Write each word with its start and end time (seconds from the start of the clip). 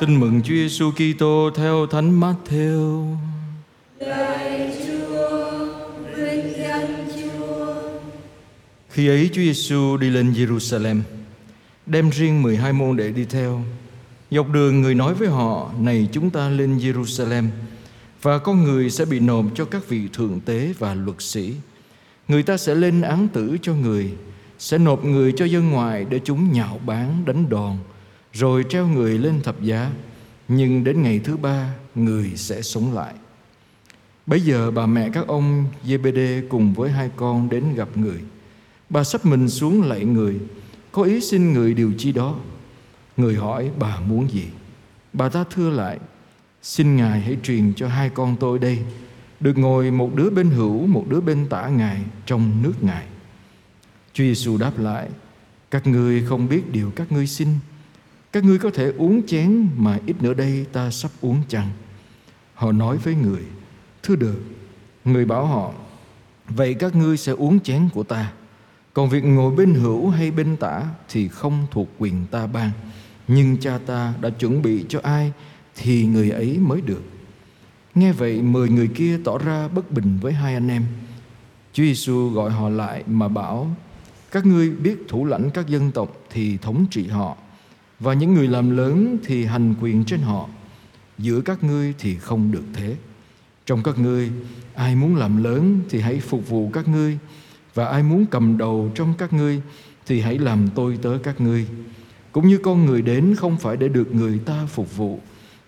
Tin 0.00 0.20
mừng 0.20 0.42
Chúa 0.42 0.54
Giêsu 0.54 0.90
Kitô 0.90 1.50
theo 1.54 1.86
Thánh 1.86 2.20
Matthew. 2.20 3.06
Lạy 3.98 4.76
Chúa, 4.86 5.66
vinh 6.16 6.52
danh 6.58 7.06
Chúa. 7.16 7.74
Khi 8.88 9.08
ấy 9.08 9.30
Chúa 9.32 9.42
Giêsu 9.42 9.96
đi 9.96 10.10
lên 10.10 10.32
Jerusalem, 10.32 11.00
đem 11.86 12.10
riêng 12.10 12.42
12 12.42 12.72
môn 12.72 12.96
đệ 12.96 13.10
đi 13.10 13.24
theo. 13.24 13.62
Dọc 14.30 14.50
đường 14.50 14.82
người 14.82 14.94
nói 14.94 15.14
với 15.14 15.28
họ, 15.28 15.70
này 15.80 16.08
chúng 16.12 16.30
ta 16.30 16.48
lên 16.48 16.78
Jerusalem, 16.78 17.48
và 18.22 18.38
con 18.38 18.64
người 18.64 18.90
sẽ 18.90 19.04
bị 19.04 19.20
nộp 19.20 19.44
cho 19.54 19.64
các 19.64 19.88
vị 19.88 20.08
thượng 20.12 20.40
tế 20.40 20.74
và 20.78 20.94
luật 20.94 21.22
sĩ. 21.22 21.54
Người 22.28 22.42
ta 22.42 22.56
sẽ 22.56 22.74
lên 22.74 23.02
án 23.02 23.28
tử 23.28 23.56
cho 23.62 23.74
người, 23.74 24.10
sẽ 24.58 24.78
nộp 24.78 25.04
người 25.04 25.32
cho 25.36 25.44
dân 25.44 25.70
ngoại 25.70 26.06
để 26.10 26.20
chúng 26.24 26.52
nhạo 26.52 26.80
báng 26.86 27.22
đánh 27.26 27.48
đòn, 27.48 27.76
rồi 28.34 28.64
treo 28.68 28.86
người 28.86 29.18
lên 29.18 29.40
thập 29.42 29.62
giá. 29.62 29.90
Nhưng 30.48 30.84
đến 30.84 31.02
ngày 31.02 31.20
thứ 31.24 31.36
ba, 31.36 31.74
người 31.94 32.32
sẽ 32.36 32.62
sống 32.62 32.94
lại. 32.94 33.14
Bấy 34.26 34.40
giờ 34.40 34.70
bà 34.70 34.86
mẹ 34.86 35.10
các 35.12 35.26
ông 35.26 35.66
Giê-bê-đê 35.84 36.42
cùng 36.48 36.74
với 36.74 36.90
hai 36.90 37.10
con 37.16 37.48
đến 37.48 37.74
gặp 37.74 37.88
người. 37.96 38.20
Bà 38.90 39.04
sắp 39.04 39.26
mình 39.26 39.48
xuống 39.48 39.82
lạy 39.82 40.04
người, 40.04 40.40
có 40.92 41.02
ý 41.02 41.20
xin 41.20 41.52
người 41.52 41.74
điều 41.74 41.92
chi 41.98 42.12
đó. 42.12 42.36
Người 43.16 43.34
hỏi 43.34 43.70
bà 43.78 44.00
muốn 44.00 44.30
gì? 44.30 44.44
Bà 45.12 45.28
ta 45.28 45.44
thưa 45.54 45.70
lại, 45.70 45.98
xin 46.62 46.96
Ngài 46.96 47.20
hãy 47.20 47.36
truyền 47.42 47.74
cho 47.74 47.88
hai 47.88 48.08
con 48.08 48.36
tôi 48.40 48.58
đây, 48.58 48.78
được 49.40 49.58
ngồi 49.58 49.90
một 49.90 50.14
đứa 50.14 50.30
bên 50.30 50.50
hữu, 50.50 50.86
một 50.86 51.04
đứa 51.08 51.20
bên 51.20 51.48
tả 51.48 51.68
Ngài 51.68 52.00
trong 52.26 52.62
nước 52.62 52.72
Ngài. 52.80 53.04
Chúa 54.12 54.24
Giêsu 54.24 54.58
đáp 54.58 54.78
lại, 54.78 55.08
các 55.70 55.86
ngươi 55.86 56.24
không 56.26 56.48
biết 56.48 56.72
điều 56.72 56.90
các 56.90 57.12
ngươi 57.12 57.26
xin. 57.26 57.48
Các 58.34 58.44
ngươi 58.44 58.58
có 58.58 58.70
thể 58.70 58.92
uống 58.98 59.26
chén 59.26 59.68
mà 59.76 59.98
ít 60.06 60.22
nữa 60.22 60.34
đây 60.34 60.66
ta 60.72 60.90
sắp 60.90 61.10
uống 61.20 61.42
chăng? 61.48 61.68
Họ 62.54 62.72
nói 62.72 62.96
với 62.96 63.14
người, 63.14 63.42
thưa 64.02 64.16
được. 64.16 64.40
Người 65.04 65.24
bảo 65.24 65.46
họ, 65.46 65.72
vậy 66.48 66.74
các 66.74 66.94
ngươi 66.94 67.16
sẽ 67.16 67.32
uống 67.32 67.60
chén 67.60 67.88
của 67.94 68.02
ta. 68.02 68.32
Còn 68.92 69.08
việc 69.08 69.24
ngồi 69.24 69.54
bên 69.54 69.74
hữu 69.74 70.08
hay 70.08 70.30
bên 70.30 70.56
tả 70.56 70.82
thì 71.08 71.28
không 71.28 71.66
thuộc 71.70 71.88
quyền 71.98 72.26
ta 72.30 72.46
ban. 72.46 72.70
Nhưng 73.28 73.56
cha 73.56 73.78
ta 73.86 74.14
đã 74.20 74.30
chuẩn 74.30 74.62
bị 74.62 74.84
cho 74.88 75.00
ai 75.02 75.32
thì 75.76 76.06
người 76.06 76.30
ấy 76.30 76.58
mới 76.58 76.80
được. 76.80 77.02
Nghe 77.94 78.12
vậy 78.12 78.42
mười 78.42 78.68
người 78.68 78.88
kia 78.88 79.18
tỏ 79.24 79.38
ra 79.38 79.68
bất 79.68 79.92
bình 79.92 80.18
với 80.20 80.32
hai 80.32 80.54
anh 80.54 80.68
em. 80.68 80.84
Chúa 81.72 81.82
Giêsu 81.82 82.30
gọi 82.30 82.50
họ 82.50 82.68
lại 82.68 83.04
mà 83.06 83.28
bảo 83.28 83.76
các 84.30 84.46
ngươi 84.46 84.70
biết 84.70 84.96
thủ 85.08 85.24
lãnh 85.24 85.50
các 85.50 85.66
dân 85.66 85.90
tộc 85.90 86.16
thì 86.30 86.56
thống 86.56 86.86
trị 86.90 87.08
họ 87.08 87.36
và 88.00 88.14
những 88.14 88.34
người 88.34 88.48
làm 88.48 88.76
lớn 88.76 89.18
thì 89.24 89.44
hành 89.44 89.74
quyền 89.80 90.04
trên 90.04 90.20
họ. 90.20 90.48
Giữa 91.18 91.40
các 91.40 91.64
ngươi 91.64 91.94
thì 91.98 92.16
không 92.16 92.52
được 92.52 92.64
thế. 92.72 92.96
Trong 93.66 93.82
các 93.82 93.98
ngươi, 93.98 94.30
ai 94.74 94.96
muốn 94.96 95.16
làm 95.16 95.44
lớn 95.44 95.80
thì 95.88 96.00
hãy 96.00 96.20
phục 96.20 96.48
vụ 96.48 96.70
các 96.72 96.88
ngươi 96.88 97.18
và 97.74 97.86
ai 97.86 98.02
muốn 98.02 98.26
cầm 98.30 98.58
đầu 98.58 98.90
trong 98.94 99.14
các 99.18 99.32
ngươi 99.32 99.62
thì 100.06 100.20
hãy 100.20 100.38
làm 100.38 100.68
tôi 100.74 100.98
tớ 101.02 101.18
các 101.22 101.40
ngươi. 101.40 101.66
Cũng 102.32 102.48
như 102.48 102.58
con 102.58 102.86
người 102.86 103.02
đến 103.02 103.34
không 103.38 103.58
phải 103.58 103.76
để 103.76 103.88
được 103.88 104.14
người 104.14 104.38
ta 104.38 104.66
phục 104.66 104.96
vụ, 104.96 105.20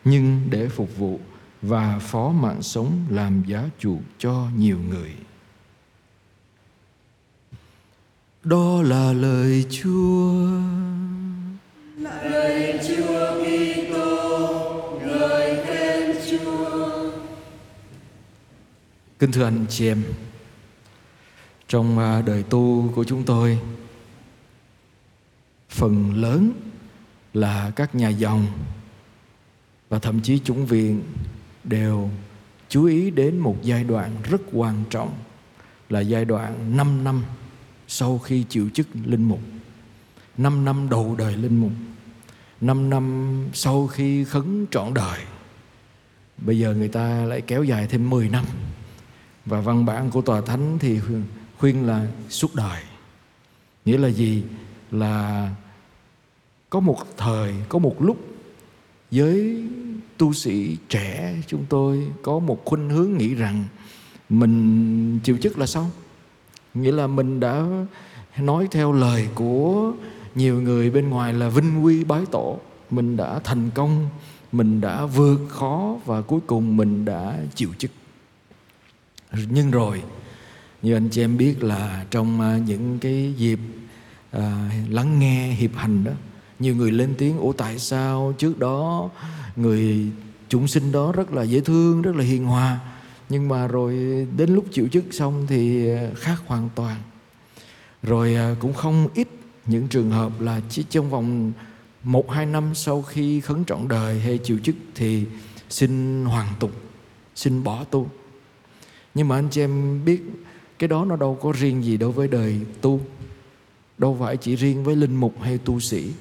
nhưng 0.05 0.41
để 0.51 0.69
phục 0.69 0.99
vụ 0.99 1.21
và 1.63 1.99
phó 1.99 2.29
mạng 2.29 2.63
sống 2.63 2.93
làm 3.11 3.43
giá 3.47 3.69
chuộc 3.79 4.01
cho 4.19 4.49
nhiều 4.59 4.79
người. 4.89 5.11
Đó 8.45 8.83
là 8.83 9.13
lời 9.13 9.65
Chúa. 9.71 10.86
Kính 19.19 19.33
thưa 19.33 19.45
anh 19.45 19.67
chị 19.69 19.89
em, 19.89 20.03
trong 21.69 21.99
à, 21.99 22.23
đời 22.23 22.43
tu 22.43 22.93
của 22.95 23.05
chúng 23.05 23.25
tôi, 23.25 23.59
phần 25.69 26.15
lớn 26.15 26.53
là 27.35 27.71
các 27.77 27.95
nhà 27.95 28.09
dòng 28.09 28.47
và 29.89 29.99
thậm 29.99 30.21
chí 30.21 30.41
chúng 30.45 30.67
viện 30.67 31.03
đều 31.65 32.11
chú 32.69 32.85
ý 32.85 33.11
đến 33.11 33.39
một 33.39 33.57
giai 33.63 33.85
đoạn 33.85 34.17
rất 34.31 34.41
quan 34.53 34.85
trọng 34.91 35.15
là 35.89 36.01
giai 36.01 36.25
đoạn 36.25 36.77
5 36.77 37.05
năm 37.05 37.25
sau 37.89 38.19
khi 38.19 38.45
chịu 38.49 38.69
chức 38.75 38.87
linh 39.05 39.23
mục. 39.23 39.41
5 40.39 40.65
năm 40.65 40.89
đầu 40.91 41.15
đời 41.19 41.37
linh 41.37 41.61
mục. 41.61 41.73
5 42.61 42.91
năm 42.91 43.37
sau 43.53 43.87
khi 43.87 44.25
khấn 44.25 44.67
trọn 44.71 44.95
đời. 44.95 45.21
Bây 46.37 46.59
giờ 46.59 46.75
người 46.75 46.89
ta 46.89 47.25
lại 47.25 47.41
kéo 47.41 47.65
dài 47.65 47.87
thêm 47.87 48.11
10 48.11 48.29
năm. 48.29 48.45
Và 49.47 49.61
văn 49.61 49.85
bản 49.85 50.11
của 50.11 50.21
tòa 50.21 50.41
thánh 50.41 50.79
thì 50.79 51.01
khuyên 51.59 51.87
là 51.87 52.07
suốt 52.29 52.55
đời. 52.55 52.83
Nghĩa 53.85 53.99
là 53.99 54.09
gì? 54.09 54.43
Là 54.91 55.51
có 56.71 56.81
một 56.81 56.99
thời, 57.17 57.55
có 57.69 57.79
một 57.79 58.03
lúc 58.03 58.17
với 59.11 59.63
tu 60.19 60.33
sĩ 60.33 60.77
trẻ 60.89 61.35
chúng 61.47 61.65
tôi 61.69 62.07
có 62.23 62.39
một 62.39 62.65
khuynh 62.65 62.91
hướng 62.91 63.17
nghĩ 63.17 63.35
rằng 63.35 63.65
mình 64.29 65.19
chịu 65.25 65.37
chức 65.43 65.59
là 65.59 65.67
xong 65.67 65.91
nghĩa 66.75 66.93
là 66.93 67.07
mình 67.07 67.41
đã 67.41 67.67
nói 68.39 68.69
theo 68.71 68.93
lời 68.93 69.29
của 69.35 69.93
nhiều 70.35 70.63
người 70.63 70.91
bên 70.91 71.11
ngoài 71.11 71.33
là 71.33 71.49
vinh 71.49 71.85
quy 71.85 72.05
bái 72.05 72.23
tổ 72.31 72.59
mình 72.91 73.17
đã 73.17 73.39
thành 73.45 73.71
công 73.75 74.09
mình 74.53 74.81
đã 74.81 75.07
vượt 75.07 75.41
khó 75.49 75.97
và 76.05 76.21
cuối 76.21 76.41
cùng 76.47 76.77
mình 76.77 77.05
đã 77.05 77.39
chịu 77.55 77.71
chức 77.79 77.91
nhưng 79.51 79.71
rồi 79.71 80.03
như 80.83 80.95
anh 80.95 81.09
chị 81.09 81.23
em 81.25 81.37
biết 81.37 81.63
là 81.63 82.05
trong 82.11 82.41
à, 82.41 82.59
những 82.67 82.99
cái 82.99 83.35
dịp 83.37 83.61
à, 84.31 84.71
lắng 84.91 85.19
nghe 85.19 85.53
hiệp 85.53 85.77
hành 85.77 86.05
đó 86.05 86.13
nhiều 86.59 86.77
người 86.77 86.91
lên 86.91 87.15
tiếng 87.19 87.39
ủa 87.39 87.53
tại 87.53 87.79
sao 87.79 88.35
trước 88.39 88.59
đó 88.59 89.11
người 89.57 90.07
chúng 90.49 90.69
sinh 90.69 90.93
đó 90.93 91.13
rất 91.13 91.33
là 91.33 91.43
dễ 91.43 91.61
thương 91.61 92.03
rất 92.03 92.17
là 92.17 92.25
hiền 92.25 92.45
hòa 92.45 92.81
nhưng 93.29 93.49
mà 93.49 93.67
rồi 93.67 93.95
đến 94.37 94.51
lúc 94.55 94.65
chịu 94.73 94.89
chức 94.89 95.05
xong 95.11 95.47
thì 95.49 95.91
à, 95.91 96.11
khác 96.17 96.37
hoàn 96.47 96.69
toàn. 96.75 96.97
Rồi 98.03 98.35
à, 98.35 98.55
cũng 98.61 98.75
không 98.75 99.09
ít 99.15 99.29
những 99.67 99.89
trường 99.89 100.11
hợp 100.11 100.41
là 100.41 100.61
chỉ 100.71 100.85
trong 100.91 101.11
vòng 101.11 101.53
một 102.03 102.31
hai 102.31 102.47
năm 102.47 102.75
sau 102.75 103.03
khi 103.03 103.41
khấn 103.41 103.65
trọn 103.65 103.89
đời 103.89 104.21
hay 104.21 104.39
chịu 104.39 104.59
chức 104.65 104.75
thì 104.95 105.25
xin 105.71 106.25
hoàn 106.25 106.49
tục 106.61 106.73
xin 107.35 107.65
bỏ 107.65 107.85
tu 107.85 108.09
nhưng 109.17 109.29
mà 109.29 109.39
anh 109.39 109.49
chị 109.51 109.61
em 109.61 110.05
biết 110.05 110.23
cái 110.79 110.89
đó 110.89 111.05
nó 111.05 111.17
đâu 111.17 111.39
có 111.43 111.53
riêng 111.53 111.85
gì 111.85 111.97
đối 111.97 112.13
với 112.13 112.29
đời 112.29 112.61
tu. 112.81 113.01
Đâu 113.99 114.17
phải 114.21 114.37
chỉ 114.37 114.57
riêng 114.57 114.85
với 114.85 114.97
linh 114.97 115.17
mục 115.17 115.35
hay 115.41 115.59
tu 115.59 115.81
sĩ. 115.81 116.13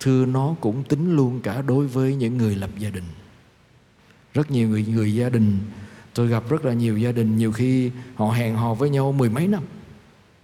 Thưa 0.00 0.26
nó 0.26 0.54
cũng 0.60 0.84
tính 0.84 1.16
luôn 1.16 1.40
cả 1.40 1.62
đối 1.62 1.86
với 1.86 2.14
những 2.14 2.36
người 2.36 2.54
lập 2.54 2.70
gia 2.78 2.90
đình. 2.90 3.04
Rất 4.34 4.50
nhiều 4.50 4.68
người 4.68 4.84
người 4.88 5.14
gia 5.14 5.28
đình 5.28 5.58
tôi 6.14 6.28
gặp 6.28 6.48
rất 6.48 6.64
là 6.64 6.72
nhiều 6.72 6.98
gia 6.98 7.12
đình 7.12 7.36
nhiều 7.36 7.52
khi 7.52 7.90
họ 8.14 8.30
hẹn 8.30 8.56
hò 8.56 8.74
với 8.74 8.90
nhau 8.90 9.12
mười 9.12 9.30
mấy 9.30 9.46
năm. 9.46 9.62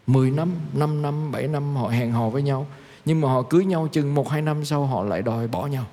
Mười 0.07 0.31
năm, 0.31 0.53
năm 0.75 1.03
năm, 1.03 1.33
bảy 1.33 1.49
năm 1.49 1.77
họ 1.77 1.89
hẹn 1.89 2.13
hò 2.13 2.31
với 2.31 2.43
nhau. 2.43 2.67
Nhưng 3.05 3.21
mà 3.21 3.29
họ 3.29 3.43
cưới 3.43 3.65
nhau 3.65 3.89
chừng 3.93 4.15
một 4.15 4.29
hai 4.29 4.43
năm 4.43 4.65
sau 4.65 4.87
họ 4.87 5.05
lại 5.05 5.23
đòi 5.23 5.49
bỏ 5.49 5.67
nhau. 5.67 5.87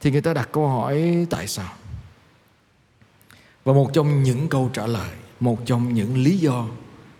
Thì 0.00 0.10
người 0.10 0.22
ta 0.22 0.34
đặt 0.34 0.48
câu 0.52 0.68
hỏi 0.68 1.26
tại 1.30 1.46
sao? 1.46 1.72
Và 3.68 3.74
một 3.74 3.92
trong 3.92 4.22
những 4.22 4.48
câu 4.48 4.70
trả 4.72 4.86
lời, 4.86 5.10
Một 5.40 5.66
trong 5.66 5.94
những 5.94 6.16
lý 6.16 6.38
do 6.38 6.66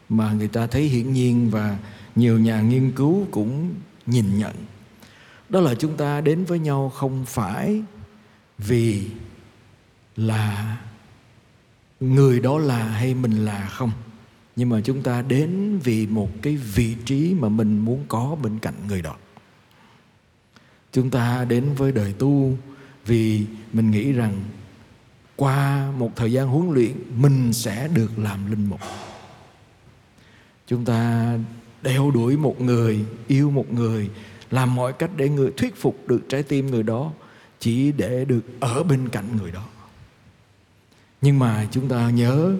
mà 0.09 0.32
người 0.32 0.48
ta 0.48 0.66
thấy 0.66 0.82
hiển 0.82 1.12
nhiên 1.12 1.50
Và 1.50 1.78
nhiều 2.14 2.38
nhà 2.38 2.60
nghiên 2.60 2.92
cứu 2.92 3.26
cũng 3.31 3.75
nhìn 4.06 4.38
nhận, 4.38 4.54
Đó 5.48 5.60
là 5.60 5.75
chúng 5.75 5.97
ta 5.97 6.20
đến 6.20 6.44
với 6.44 6.58
nhau 6.58 6.92
không 6.94 7.25
phải 7.25 7.82
vì 8.58 9.06
là 10.17 10.76
người 12.00 12.40
đó 12.40 12.58
là 12.58 12.84
hay 12.84 13.14
mình 13.14 13.44
là 13.44 13.67
không, 13.67 13.93
nhưng 14.56 14.69
mà 14.69 14.81
chúng 14.84 15.02
ta 15.02 15.23
đến 15.23 15.78
vì 15.84 16.06
một 16.06 16.28
cái 16.43 16.56
vị 16.56 16.94
trí 17.05 17.34
mà 17.40 17.49
mình 17.49 17.78
muốn 17.78 18.05
có 18.08 18.37
bên 18.43 18.58
cạnh 18.58 18.75
người 18.88 19.02
đó. 19.02 19.17
Chúng 20.93 21.11
ta 21.11 21.44
đến 21.49 21.75
với 21.76 21.93
đời 21.93 22.14
tu 22.19 22.58
vì 23.06 23.46
mình 23.73 23.90
nghĩ 23.90 24.12
rằng 24.12 24.40
qua 25.38 25.90
một 25.99 26.11
thời 26.17 26.32
gian 26.32 26.49
huấn 26.49 26.70
luyện, 26.75 26.93
mình 27.17 27.52
sẽ 27.52 27.88
được 27.88 28.19
làm 28.19 28.50
linh 28.50 28.67
mục. 28.67 28.81
Chúng 30.67 30.85
ta 30.85 31.32
đeo 31.82 32.11
đuổi 32.11 32.37
một 32.37 32.61
người, 32.61 33.05
yêu 33.26 33.50
một 33.50 33.73
người, 33.73 34.11
làm 34.50 34.75
mọi 34.75 34.93
cách 34.93 35.11
để 35.17 35.29
người, 35.29 35.52
thuyết 35.56 35.76
phục 35.76 36.08
được 36.08 36.20
trái 36.29 36.43
tim 36.43 36.67
người 36.67 36.82
đó, 36.82 37.12
chỉ 37.61 37.93
để 37.93 38.25
được 38.25 38.40
ở 38.61 38.82
bên 38.82 39.08
cạnh 39.08 39.37
người 39.37 39.50
đó. 39.50 39.64
Nhưng 41.20 41.38
mà 41.38 41.69
chúng 41.70 41.88
ta 41.88 42.11
nhớ 42.11 42.55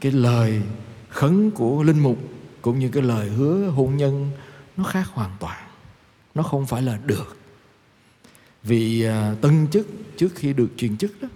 cái 0.00 0.12
lời 0.12 0.62
khấn 1.08 1.50
của 1.50 1.82
linh 1.82 2.00
mục 2.00 2.18
cũng 2.62 2.78
như 2.78 2.88
cái 2.88 3.02
lời 3.02 3.28
hứa 3.28 3.68
hôn 3.68 3.96
nhân, 3.96 4.30
nó 4.76 4.84
khác 4.84 5.06
hoàn 5.06 5.30
toàn. 5.40 5.68
Nó 6.34 6.42
không 6.42 6.66
phải 6.66 6.82
là 6.82 6.98
được. 7.06 7.36
Vì 8.62 9.02
à, 9.02 9.34
tân 9.40 9.66
chức 9.70 9.86
trước 10.16 10.34
khi 10.34 10.52
được 10.52 10.68
truyền 10.76 10.96
chức 10.96 11.22
đó 11.22 11.28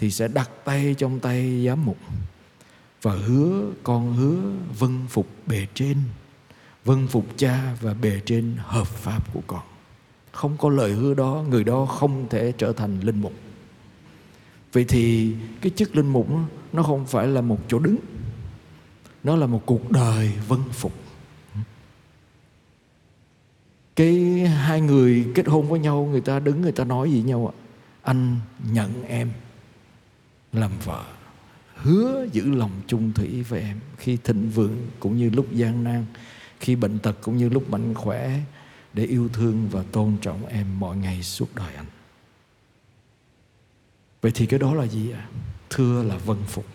thì 0.00 0.10
sẽ 0.10 0.28
đặt 0.28 0.50
tay 0.64 0.94
trong 0.98 1.20
tay 1.20 1.64
giám 1.66 1.86
mục 1.86 1.96
và 3.02 3.12
hứa 3.12 3.70
con 3.82 4.14
hứa 4.14 4.40
vâng 4.78 5.06
phục 5.08 5.26
bề 5.46 5.66
trên 5.74 5.96
vâng 6.84 7.06
phục 7.06 7.26
cha 7.36 7.76
và 7.80 7.94
bề 7.94 8.20
trên 8.24 8.56
hợp 8.58 8.86
pháp 8.86 9.34
của 9.34 9.40
con. 9.46 9.60
Không 10.32 10.56
có 10.58 10.68
lời 10.68 10.92
hứa 10.92 11.14
đó, 11.14 11.44
người 11.48 11.64
đó 11.64 11.86
không 11.86 12.28
thể 12.28 12.52
trở 12.58 12.72
thành 12.72 13.00
linh 13.00 13.20
mục. 13.20 13.32
Vậy 14.72 14.84
thì 14.84 15.34
cái 15.60 15.72
chức 15.76 15.96
linh 15.96 16.08
mục 16.08 16.26
nó 16.72 16.82
không 16.82 17.06
phải 17.06 17.26
là 17.26 17.40
một 17.40 17.58
chỗ 17.68 17.78
đứng, 17.78 17.96
nó 19.24 19.36
là 19.36 19.46
một 19.46 19.62
cuộc 19.66 19.90
đời 19.90 20.32
vâng 20.48 20.64
phục. 20.72 20.92
Cái 23.96 24.14
hai 24.46 24.80
người 24.80 25.26
kết 25.34 25.48
hôn 25.48 25.68
với 25.68 25.80
nhau, 25.80 26.08
người 26.10 26.20
ta 26.20 26.40
đứng, 26.40 26.62
người 26.62 26.72
ta 26.72 26.84
nói 26.84 27.12
gì 27.12 27.22
nhau 27.22 27.52
ạ? 27.52 27.54
Anh 28.02 28.36
nhận 28.72 29.04
em 29.04 29.30
làm 30.52 30.70
vợ, 30.84 31.04
hứa 31.74 32.26
giữ 32.32 32.50
lòng 32.54 32.80
chung 32.86 33.12
thủy 33.12 33.42
với 33.42 33.60
em 33.60 33.80
khi 33.98 34.18
thịnh 34.24 34.50
vượng 34.50 34.76
cũng 35.00 35.16
như 35.16 35.30
lúc 35.30 35.52
gian 35.52 35.84
nan, 35.84 36.06
khi 36.60 36.76
bệnh 36.76 36.98
tật 36.98 37.16
cũng 37.22 37.36
như 37.36 37.48
lúc 37.48 37.70
mạnh 37.70 37.94
khỏe 37.94 38.40
để 38.92 39.04
yêu 39.04 39.28
thương 39.28 39.68
và 39.68 39.82
tôn 39.92 40.16
trọng 40.22 40.46
em 40.46 40.80
mọi 40.80 40.96
ngày 40.96 41.22
suốt 41.22 41.54
đời 41.54 41.74
anh. 41.74 41.86
Vậy 44.20 44.32
thì 44.34 44.46
cái 44.46 44.58
đó 44.58 44.74
là 44.74 44.86
gì 44.86 45.10
ạ? 45.10 45.28
Thưa 45.70 46.02
là 46.02 46.16
vân 46.16 46.38
phục. 46.48 46.66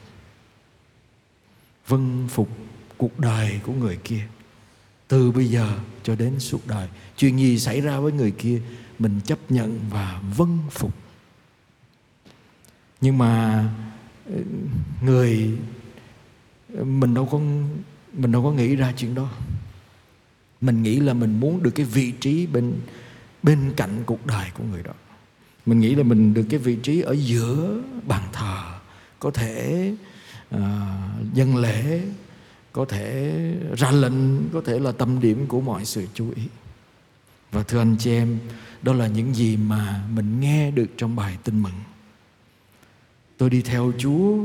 Vân 1.88 2.28
phục 2.30 2.50
cuộc 2.98 3.20
đời 3.20 3.60
của 3.64 3.74
người 3.74 3.98
kia. 4.04 4.28
Từ 5.08 5.32
bây 5.32 5.50
giờ 5.50 5.80
cho 6.04 6.16
đến 6.16 6.40
suốt 6.40 6.68
đời, 6.68 6.88
chuyện 7.18 7.40
gì 7.40 7.60
xảy 7.60 7.82
ra 7.82 8.00
với 8.00 8.12
người 8.12 8.32
kia, 8.32 8.62
mình 9.00 9.20
chấp 9.26 9.40
nhận 9.50 9.80
và 9.90 10.22
vân 10.38 10.58
phục 10.72 10.94
nhưng 13.06 13.18
mà 13.18 13.64
ờ, 14.30 14.36
người 15.02 15.50
mình 16.84 17.14
đâu 17.14 17.26
có 17.26 17.40
mình 18.14 18.32
đâu 18.32 18.44
có 18.44 18.52
nghĩ 18.52 18.76
ra 18.76 18.94
chuyện 18.98 19.16
đó. 19.16 19.30
Mình 20.62 20.84
nghĩ 20.84 21.00
là 21.00 21.14
mình 21.14 21.40
muốn 21.40 21.64
được 21.64 21.72
cái 21.72 21.86
vị 21.86 22.12
trí 22.12 22.48
bên 22.48 22.74
bên 23.44 23.74
cạnh 23.78 24.04
cuộc 24.06 24.26
đời 24.26 24.50
của 24.58 24.64
người 24.64 24.84
đó. 24.84 24.94
Mình 25.66 25.80
nghĩ 25.80 25.96
là 25.96 26.04
mình 26.04 26.34
được 26.34 26.46
cái 26.50 26.60
vị 26.60 26.76
trí 26.84 27.02
ở 27.02 27.12
giữa 27.12 27.82
bàn 28.08 28.24
thờ. 28.34 28.64
Có 29.20 29.32
thể 29.32 29.92
uh, 30.56 30.62
dân 31.34 31.58
lễ 31.58 32.02
có 32.72 32.86
thể 32.86 33.34
ra 33.78 33.92
lệnh 33.92 34.50
có 34.50 34.62
thể 34.66 34.80
là 34.80 34.92
tâm 34.92 35.20
điểm 35.22 35.48
của 35.48 35.62
mọi 35.62 35.86
sự 35.86 36.08
chú 36.14 36.32
ý. 36.36 36.44
Và 37.52 37.64
thưa 37.64 37.80
anh 37.80 37.96
chị 38.00 38.12
em 38.12 38.40
đó 38.82 38.94
là 38.94 39.08
những 39.08 39.36
gì 39.36 39.58
mà 39.58 40.04
mình 40.16 40.40
nghe 40.40 40.72
được 40.72 40.88
trong 40.98 41.16
bài 41.16 41.38
tin 41.44 41.64
mừng 41.64 41.74
tôi 43.38 43.50
đi 43.50 43.62
theo 43.62 43.92
chúa 43.98 44.38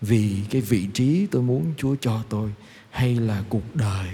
vì 0.00 0.36
cái 0.50 0.60
vị 0.60 0.88
trí 0.94 1.26
tôi 1.26 1.42
muốn 1.42 1.74
chúa 1.76 1.96
cho 2.00 2.22
tôi 2.28 2.50
hay 2.90 3.14
là 3.14 3.42
cuộc 3.48 3.76
đời 3.76 4.08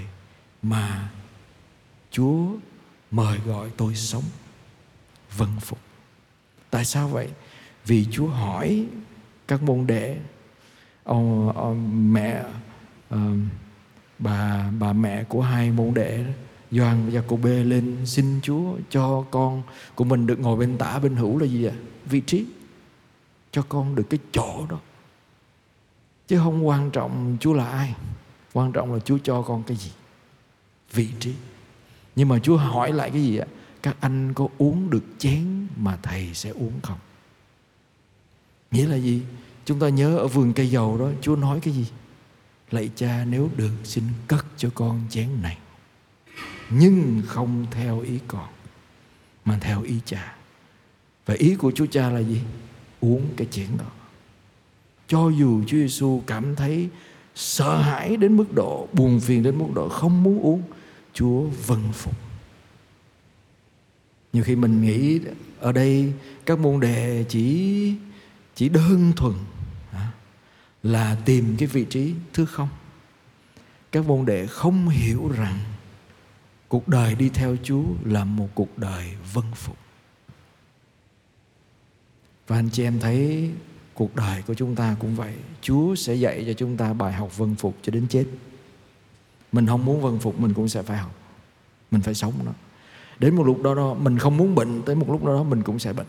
mà 0.61 1.09
chúa 2.11 2.47
mời 3.11 3.37
gọi 3.45 3.69
tôi 3.77 3.95
sống 3.95 4.23
vâng 5.37 5.59
phục 5.61 5.79
tại 6.69 6.85
sao 6.85 7.07
vậy 7.07 7.27
vì 7.85 8.05
chúa 8.11 8.27
hỏi 8.27 8.85
các 9.47 9.63
môn 9.63 9.87
đệ 9.87 10.17
ông, 11.03 11.51
ông 11.57 12.13
mẹ 12.13 12.43
uh, 13.15 13.19
bà 14.19 14.71
bà 14.79 14.93
mẹ 14.93 15.23
của 15.23 15.41
hai 15.41 15.71
môn 15.71 15.93
đệ 15.93 16.25
Doan 16.71 17.09
và 17.11 17.21
cô 17.27 17.37
bê 17.37 17.63
lên 17.63 17.97
xin 18.05 18.39
Chúa 18.43 18.77
cho 18.89 19.25
con 19.31 19.63
của 19.95 20.03
mình 20.03 20.27
được 20.27 20.39
ngồi 20.39 20.57
bên 20.57 20.77
tả 20.77 20.99
bên 20.99 21.15
hữu 21.15 21.39
là 21.39 21.45
gì 21.45 21.65
ạ? 21.65 21.73
Vị 22.05 22.21
trí. 22.21 22.45
Cho 23.51 23.61
con 23.69 23.95
được 23.95 24.05
cái 24.09 24.19
chỗ 24.31 24.65
đó. 24.69 24.79
Chứ 26.27 26.37
không 26.37 26.67
quan 26.67 26.91
trọng 26.91 27.37
Chúa 27.39 27.53
là 27.53 27.65
ai. 27.65 27.95
Quan 28.53 28.71
trọng 28.71 28.93
là 28.93 28.99
Chúa 28.99 29.17
cho 29.23 29.41
con 29.41 29.63
cái 29.63 29.77
gì. 29.77 29.91
Vị 30.93 31.09
trí. 31.19 31.33
Nhưng 32.15 32.29
mà 32.29 32.39
Chúa 32.39 32.57
hỏi 32.57 32.93
lại 32.93 33.11
cái 33.11 33.23
gì 33.23 33.37
ạ? 33.37 33.47
Các 33.81 33.97
anh 33.99 34.33
có 34.33 34.47
uống 34.57 34.89
được 34.89 35.03
chén 35.17 35.67
mà 35.75 35.97
thầy 36.01 36.33
sẽ 36.33 36.49
uống 36.49 36.79
không? 36.83 36.97
Nghĩa 38.71 38.87
là 38.87 38.95
gì? 38.95 39.21
Chúng 39.65 39.79
ta 39.79 39.89
nhớ 39.89 40.17
ở 40.17 40.27
vườn 40.27 40.53
cây 40.53 40.69
dầu 40.69 40.97
đó, 40.97 41.09
Chúa 41.21 41.35
nói 41.35 41.59
cái 41.61 41.73
gì? 41.73 41.85
Lạy 42.71 42.89
cha, 42.95 43.25
nếu 43.25 43.49
được, 43.57 43.71
xin 43.83 44.03
cất 44.27 44.45
cho 44.57 44.69
con 44.75 45.01
chén 45.09 45.29
này 45.41 45.57
Nhưng 46.69 47.21
không 47.27 47.65
theo 47.71 47.99
ý 47.99 48.19
con, 48.27 48.47
Mà 49.45 49.57
theo 49.61 49.81
ý 49.81 49.99
cha 50.05 50.35
Và 51.25 51.33
ý 51.33 51.55
của 51.55 51.71
Chúa 51.71 51.85
cha 51.85 52.09
là 52.09 52.19
gì? 52.19 52.41
Uống 53.01 53.21
cái 53.37 53.47
chén 53.51 53.67
đó. 53.77 53.85
Cho 55.07 55.29
dù 55.29 55.63
Chúa 55.63 55.77
Giêsu 55.77 56.23
cảm 56.27 56.55
thấy 56.55 56.89
sợ 57.35 57.81
hãi 57.81 58.17
đến 58.17 58.37
mức 58.37 58.53
độ, 58.53 58.87
Buồn 58.93 59.19
phiền 59.19 59.43
đến 59.43 59.57
mức 59.57 59.65
độ 59.75 59.89
không 59.89 60.23
muốn 60.23 60.41
uống, 60.41 60.61
Chúa 61.13 61.41
vâng 61.41 61.91
phục. 61.93 62.15
Nhiều 64.33 64.43
khi 64.43 64.55
mình 64.55 64.81
nghĩ 64.81 65.19
ở 65.59 65.71
đây 65.71 66.13
các 66.45 66.59
môn 66.59 66.79
đề 66.79 67.25
chỉ 67.29 67.93
chỉ 68.55 68.69
đơn 68.69 69.13
thuần 69.15 69.33
là 70.83 71.17
tìm 71.25 71.55
cái 71.57 71.67
vị 71.67 71.85
trí 71.89 72.13
thứ 72.33 72.45
không. 72.45 72.69
Các 73.91 74.05
môn 74.05 74.25
đệ 74.25 74.47
không 74.47 74.89
hiểu 74.89 75.31
rằng 75.37 75.59
cuộc 76.67 76.87
đời 76.87 77.15
đi 77.15 77.29
theo 77.29 77.55
chúa 77.63 77.83
là 78.05 78.23
một 78.23 78.49
cuộc 78.55 78.77
đời 78.77 79.13
vân 79.33 79.45
phục 79.55 79.77
và 82.49 82.55
anh 82.55 82.69
chị 82.69 82.83
em 82.83 82.99
thấy 82.99 83.49
cuộc 83.93 84.15
đời 84.15 84.41
của 84.47 84.53
chúng 84.53 84.75
ta 84.75 84.95
cũng 84.99 85.15
vậy. 85.15 85.33
Chúa 85.61 85.95
sẽ 85.95 86.13
dạy 86.13 86.43
cho 86.47 86.53
chúng 86.53 86.77
ta 86.77 86.93
bài 86.93 87.13
học 87.13 87.37
vân 87.37 87.55
phục 87.55 87.75
cho 87.81 87.91
đến 87.91 88.07
chết. 88.09 88.25
Mình 89.51 89.67
không 89.67 89.85
muốn 89.85 90.01
vân 90.01 90.19
phục, 90.19 90.39
mình 90.39 90.53
cũng 90.53 90.69
sẽ 90.69 90.81
phải 90.81 90.97
học. 90.97 91.15
Mình 91.91 92.01
phải 92.01 92.13
sống 92.13 92.33
nó. 92.45 92.51
Đến 93.19 93.35
một 93.35 93.43
lúc 93.43 93.61
đó 93.63 93.75
đó, 93.75 93.93
mình 93.93 94.17
không 94.17 94.37
muốn 94.37 94.55
bệnh, 94.55 94.81
tới 94.85 94.95
một 94.95 95.05
lúc 95.09 95.25
đó 95.25 95.33
đó 95.33 95.43
mình 95.43 95.61
cũng 95.61 95.79
sẽ 95.79 95.93
bệnh. 95.93 96.07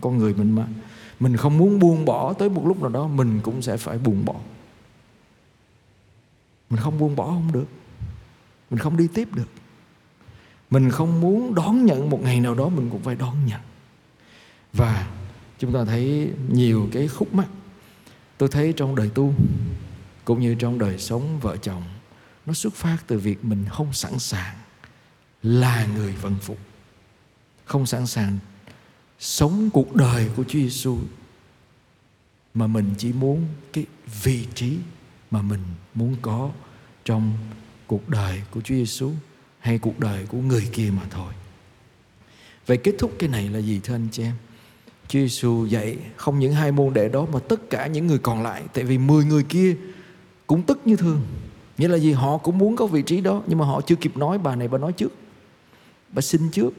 Con 0.00 0.18
người 0.18 0.34
mình 0.34 0.54
mà. 0.54 0.66
Mình 1.20 1.36
không 1.36 1.58
muốn 1.58 1.78
buông 1.78 2.04
bỏ, 2.04 2.32
tới 2.32 2.48
một 2.48 2.66
lúc 2.66 2.80
nào 2.80 2.90
đó 2.90 3.06
mình 3.06 3.40
cũng 3.42 3.62
sẽ 3.62 3.76
phải 3.76 3.98
buông 3.98 4.24
bỏ. 4.24 4.34
Mình 6.70 6.80
không 6.80 6.98
buông 6.98 7.16
bỏ 7.16 7.26
không 7.26 7.52
được. 7.52 7.66
Mình 8.70 8.78
không 8.78 8.96
đi 8.96 9.08
tiếp 9.14 9.28
được. 9.34 9.48
Mình 10.70 10.90
không 10.90 11.20
muốn 11.20 11.54
đón 11.54 11.84
nhận 11.84 12.10
một 12.10 12.22
ngày 12.22 12.40
nào 12.40 12.54
đó 12.54 12.68
mình 12.68 12.90
cũng 12.90 13.02
phải 13.02 13.14
đón 13.14 13.36
nhận. 13.46 13.60
Và 14.72 15.06
chúng 15.58 15.72
ta 15.72 15.84
thấy 15.84 16.30
nhiều 16.48 16.88
cái 16.92 17.08
khúc 17.08 17.34
mắc 17.34 17.48
tôi 18.38 18.48
thấy 18.48 18.72
trong 18.76 18.94
đời 18.94 19.10
tu, 19.14 19.34
cũng 20.24 20.40
như 20.40 20.54
trong 20.54 20.78
đời 20.78 20.98
sống 20.98 21.40
vợ 21.40 21.56
chồng, 21.56 21.82
nó 22.46 22.52
xuất 22.52 22.74
phát 22.74 22.98
từ 23.06 23.18
việc 23.18 23.44
mình 23.44 23.64
không 23.68 23.92
sẵn 23.92 24.18
sàng 24.18 24.56
là 25.42 25.86
người 25.86 26.12
vận 26.12 26.34
phục 26.42 26.58
không 27.64 27.86
sẵn 27.86 28.06
sàng 28.06 28.38
sống 29.18 29.70
cuộc 29.70 29.94
đời 29.94 30.30
của 30.36 30.44
Chúa 30.44 30.58
Giêsu 30.58 30.98
mà 32.54 32.66
mình 32.66 32.94
chỉ 32.98 33.12
muốn 33.12 33.46
cái 33.72 33.86
vị 34.22 34.46
trí 34.54 34.78
mà 35.30 35.42
mình 35.42 35.60
muốn 35.94 36.16
có 36.22 36.50
trong 37.04 37.32
cuộc 37.86 38.08
đời 38.08 38.42
của 38.50 38.60
Chúa 38.60 38.74
Giêsu 38.74 39.12
hay 39.58 39.78
cuộc 39.78 40.00
đời 40.00 40.26
của 40.26 40.38
người 40.38 40.68
kia 40.72 40.90
mà 40.96 41.02
thôi. 41.10 41.32
Vậy 42.66 42.76
kết 42.76 42.94
thúc 42.98 43.12
cái 43.18 43.28
này 43.28 43.48
là 43.48 43.58
gì, 43.58 43.80
thưa 43.84 43.94
anh 43.94 44.08
chị 44.12 44.22
em? 44.22 44.34
Chúa 45.08 45.18
Giêsu 45.18 45.66
dạy 45.66 45.96
không 46.16 46.38
những 46.38 46.52
hai 46.52 46.72
môn 46.72 46.94
đệ 46.94 47.08
đó 47.08 47.26
mà 47.32 47.38
tất 47.48 47.70
cả 47.70 47.86
những 47.86 48.06
người 48.06 48.18
còn 48.18 48.42
lại 48.42 48.62
tại 48.72 48.84
vì 48.84 48.98
10 48.98 49.24
người 49.24 49.42
kia 49.42 49.76
cũng 50.46 50.62
tức 50.62 50.80
như 50.84 50.96
thường. 50.96 51.20
Nghĩa 51.78 51.88
là 51.88 51.96
gì? 51.96 52.12
Họ 52.12 52.36
cũng 52.36 52.58
muốn 52.58 52.76
có 52.76 52.86
vị 52.86 53.02
trí 53.02 53.20
đó 53.20 53.42
nhưng 53.46 53.58
mà 53.58 53.64
họ 53.64 53.80
chưa 53.80 53.96
kịp 53.96 54.16
nói 54.16 54.38
bà 54.38 54.56
này 54.56 54.68
bà 54.68 54.78
nói 54.78 54.92
trước. 54.92 55.12
Bà 56.12 56.22
xin 56.22 56.50
trước 56.50 56.74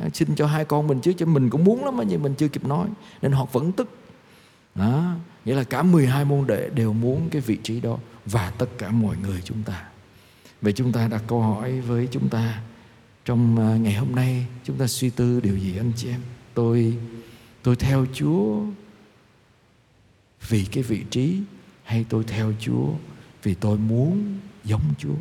À, 0.00 0.08
xin 0.14 0.34
cho 0.36 0.46
hai 0.46 0.64
con 0.64 0.86
mình 0.86 1.00
trước, 1.00 1.12
cho 1.18 1.26
mình 1.26 1.50
cũng 1.50 1.64
muốn 1.64 1.84
lắm 1.84 2.00
nhưng 2.08 2.22
mình 2.22 2.34
chưa 2.34 2.48
kịp 2.48 2.64
nói 2.64 2.88
nên 3.22 3.32
họ 3.32 3.46
vẫn 3.52 3.72
tức 3.72 3.88
đó 4.74 5.14
nghĩa 5.44 5.54
là 5.54 5.64
cả 5.64 5.82
12 5.82 6.24
môn 6.24 6.46
đệ 6.46 6.70
đều 6.74 6.92
muốn 6.92 7.28
cái 7.30 7.40
vị 7.40 7.58
trí 7.62 7.80
đó 7.80 7.98
và 8.26 8.50
tất 8.58 8.66
cả 8.78 8.90
mọi 8.90 9.16
người 9.16 9.40
chúng 9.44 9.62
ta 9.62 9.84
vậy 10.62 10.72
chúng 10.72 10.92
ta 10.92 11.08
đặt 11.08 11.22
câu 11.26 11.40
hỏi 11.40 11.80
với 11.80 12.08
chúng 12.10 12.28
ta 12.28 12.60
trong 13.24 13.58
à, 13.58 13.76
ngày 13.76 13.94
hôm 13.94 14.14
nay 14.14 14.46
chúng 14.64 14.76
ta 14.76 14.86
suy 14.86 15.10
tư 15.10 15.40
điều 15.40 15.58
gì 15.58 15.76
anh 15.78 15.92
chị 15.96 16.08
em 16.08 16.20
tôi 16.54 16.96
tôi 17.64 17.76
theo 17.76 18.06
Chúa 18.14 18.62
vì 20.48 20.64
cái 20.64 20.82
vị 20.82 21.04
trí 21.10 21.40
hay 21.84 22.04
tôi 22.08 22.24
theo 22.24 22.52
Chúa 22.60 22.88
vì 23.42 23.54
tôi 23.54 23.78
muốn 23.78 24.38
giống 24.64 24.94
Chúa 24.98 25.16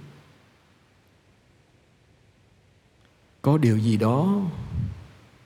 có 3.41 3.57
điều 3.57 3.77
gì 3.77 3.97
đó 3.97 4.41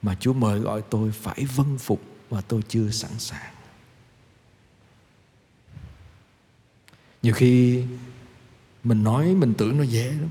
mà 0.01 0.15
Chúa 0.19 0.33
mời 0.33 0.59
gọi 0.59 0.81
tôi 0.89 1.11
phải 1.11 1.45
vâng 1.55 1.77
phục 1.77 2.01
mà 2.31 2.41
tôi 2.41 2.61
chưa 2.67 2.89
sẵn 2.89 3.11
sàng. 3.17 3.53
Nhiều 7.21 7.33
khi 7.33 7.83
mình 8.83 9.03
nói 9.03 9.35
mình 9.35 9.53
tưởng 9.57 9.77
nó 9.77 9.83
dễ 9.83 10.11
lắm, 10.11 10.29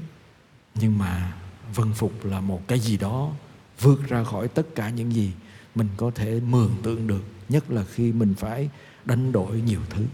nhưng 0.75 0.99
mà 0.99 1.37
vâng 1.75 1.93
phục 1.95 2.25
là 2.25 2.41
một 2.41 2.69
cái 2.69 2.81
gì 2.81 2.97
đó 2.97 3.33
vượt 3.81 4.09
ra 4.09 4.25
khỏi 4.25 4.49
tất 4.49 4.67
cả 4.75 4.91
những 4.91 5.13
gì 5.13 5.33
mình 5.77 5.89
có 5.97 6.11
thể 6.15 6.41
mường 6.41 6.75
tượng 6.83 7.07
được, 7.07 7.25
nhất 7.49 7.71
là 7.71 7.85
khi 7.85 8.13
mình 8.13 8.35
phải 8.35 8.71
đánh 9.05 9.33
đổi 9.33 9.61
nhiều 9.61 9.81
thứ. 9.91 10.05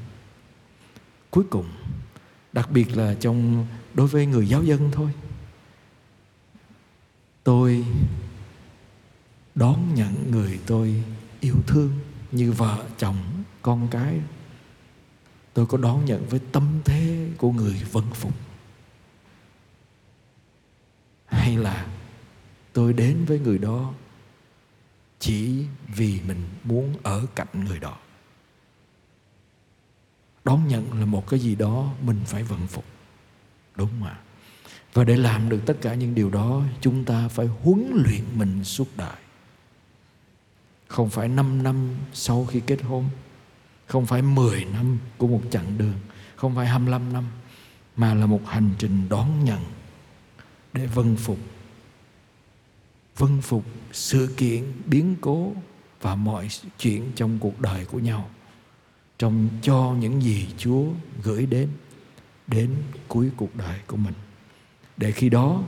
Cuối 1.30 1.44
cùng, 1.50 1.66
đặc 2.52 2.70
biệt 2.70 2.96
là 2.96 3.14
trong, 3.14 3.66
đối 3.94 4.06
với 4.06 4.26
người 4.26 4.48
giáo 4.48 4.62
dân 4.62 4.90
thôi, 4.92 5.10
tôi 7.44 7.84
đón 9.54 9.94
nhận 9.94 10.30
người 10.30 10.60
tôi 10.66 11.02
yêu 11.40 11.56
thương 11.66 11.90
như 12.32 12.52
vợ, 12.52 12.84
chồng, 12.98 13.16
con 13.62 13.88
cái. 13.90 14.20
Tôi 15.54 15.66
có 15.66 15.78
đón 15.78 16.04
nhận 16.04 16.26
với 16.26 16.40
tâm 16.52 16.80
thế 16.84 17.28
của 17.36 17.52
người 17.52 17.82
vân 17.92 18.04
phục. 18.14 18.32
Hay 21.26 21.56
là 21.56 21.86
tôi 22.72 22.92
đến 22.92 23.24
với 23.24 23.38
người 23.38 23.58
đó 23.58 23.92
chỉ 25.22 25.64
vì 25.88 26.20
mình 26.26 26.42
muốn 26.64 26.94
ở 27.02 27.26
cạnh 27.34 27.64
người 27.64 27.78
đó. 27.78 27.96
Đón 30.44 30.68
nhận 30.68 31.00
là 31.00 31.06
một 31.06 31.28
cái 31.28 31.40
gì 31.40 31.54
đó 31.54 31.92
mình 32.00 32.20
phải 32.26 32.42
vận 32.42 32.66
phục, 32.66 32.84
đúng 33.76 34.00
mà 34.00 34.18
và 34.92 35.04
để 35.04 35.16
làm 35.16 35.48
được 35.48 35.60
tất 35.66 35.76
cả 35.80 35.94
những 35.94 36.14
điều 36.14 36.30
đó, 36.30 36.62
chúng 36.80 37.04
ta 37.04 37.28
phải 37.28 37.46
huấn 37.46 38.02
luyện 38.04 38.24
mình 38.34 38.64
suốt 38.64 38.88
đời. 38.96 39.16
Không 40.88 41.10
phải 41.10 41.28
5 41.28 41.62
năm 41.62 41.96
sau 42.12 42.44
khi 42.44 42.60
kết 42.60 42.82
hôn, 42.82 43.08
không 43.86 44.06
phải 44.06 44.22
10 44.22 44.64
năm 44.64 44.98
của 45.18 45.26
một 45.26 45.42
chặng 45.50 45.78
đường, 45.78 45.98
không 46.36 46.54
phải 46.54 46.66
25 46.66 47.12
năm, 47.12 47.24
mà 47.96 48.14
là 48.14 48.26
một 48.26 48.40
hành 48.46 48.70
trình 48.78 49.08
đón 49.08 49.44
nhận 49.44 49.60
để 50.72 50.86
vân 50.86 51.16
phục 51.16 51.38
vân 53.18 53.40
phục 53.40 53.64
sự 53.92 54.34
kiện, 54.36 54.64
biến 54.86 55.16
cố 55.20 55.52
và 56.00 56.14
mọi 56.14 56.48
chuyện 56.78 57.12
trong 57.14 57.38
cuộc 57.38 57.60
đời 57.60 57.84
của 57.84 57.98
nhau 57.98 58.30
trong 59.18 59.48
cho 59.62 59.94
những 59.98 60.22
gì 60.22 60.46
Chúa 60.58 60.84
gửi 61.22 61.46
đến 61.46 61.68
đến 62.46 62.70
cuối 63.08 63.30
cuộc 63.36 63.56
đời 63.56 63.78
của 63.86 63.96
mình 63.96 64.14
để 64.96 65.12
khi 65.12 65.28
đó, 65.28 65.62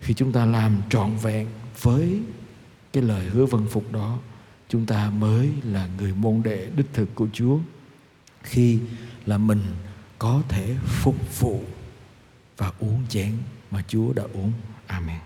khi 0.00 0.14
chúng 0.14 0.32
ta 0.32 0.44
làm 0.46 0.82
trọn 0.90 1.16
vẹn 1.22 1.46
với 1.80 2.20
cái 2.92 3.02
lời 3.02 3.26
hứa 3.26 3.46
vân 3.46 3.66
phục 3.68 3.92
đó, 3.92 4.18
chúng 4.68 4.86
ta 4.86 5.10
mới 5.10 5.50
là 5.62 5.88
người 5.98 6.14
môn 6.14 6.42
đệ 6.44 6.70
đích 6.76 6.86
thực 6.92 7.14
của 7.14 7.28
Chúa 7.32 7.58
khi 8.42 8.78
là 9.26 9.38
mình 9.38 9.62
có 10.18 10.42
thể 10.48 10.76
phục 10.84 11.40
vụ 11.40 11.64
và 12.56 12.72
uống 12.78 13.02
chén 13.08 13.32
mà 13.70 13.82
Chúa 13.88 14.12
đã 14.12 14.22
uống. 14.22 14.52
Amen. 14.86 15.20